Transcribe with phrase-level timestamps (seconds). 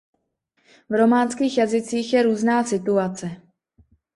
[0.89, 3.31] V románských jazycích je různá situace.